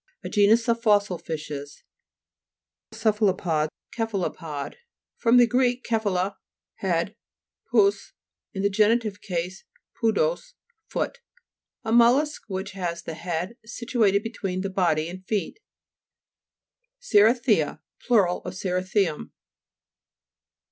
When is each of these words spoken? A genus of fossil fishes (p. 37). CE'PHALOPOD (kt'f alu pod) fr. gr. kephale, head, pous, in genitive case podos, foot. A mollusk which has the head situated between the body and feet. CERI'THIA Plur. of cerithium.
A 0.23 0.29
genus 0.29 0.67
of 0.67 0.81
fossil 0.81 1.19
fishes 1.19 1.83
(p. 2.91 2.97
37). 2.97 3.13
CE'PHALOPOD 3.37 3.69
(kt'f 3.95 4.13
alu 4.15 4.33
pod) 4.33 4.77
fr. 5.15 5.29
gr. 5.31 5.63
kephale, 5.87 6.37
head, 6.77 7.15
pous, 7.71 8.11
in 8.51 8.63
genitive 8.71 9.21
case 9.21 9.63
podos, 10.01 10.53
foot. 10.87 11.19
A 11.83 11.91
mollusk 11.91 12.41
which 12.47 12.71
has 12.71 13.03
the 13.03 13.13
head 13.13 13.55
situated 13.63 14.23
between 14.23 14.61
the 14.61 14.71
body 14.71 15.07
and 15.07 15.23
feet. 15.27 15.59
CERI'THIA 16.99 17.81
Plur. 18.03 18.27
of 18.27 18.55
cerithium. 18.55 19.29